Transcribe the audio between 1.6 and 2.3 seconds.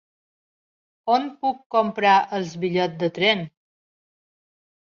comprar